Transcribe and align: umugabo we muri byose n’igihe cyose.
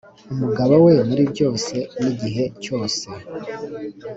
umugabo 0.33 0.75
we 0.85 0.93
muri 1.07 1.23
byose 1.33 1.75
n’igihe 2.01 2.43
cyose. 2.63 3.07